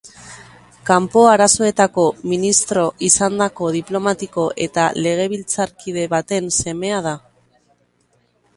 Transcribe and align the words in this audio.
Kanpo 0.89 1.25
Arazoetako 1.33 2.05
ministro 2.31 2.85
izandako 3.09 3.69
diplomatiko 3.77 4.45
eta 4.67 4.87
legebiltzarkide 5.07 6.07
baten 6.15 6.53
semea 6.61 7.03
da. 7.11 7.17